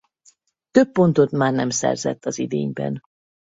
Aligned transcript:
Több 0.71 0.91
pontot 0.91 1.31
már 1.31 1.53
nem 1.53 1.69
szerzett 1.69 2.25
az 2.25 2.37
idényben. 2.39 3.01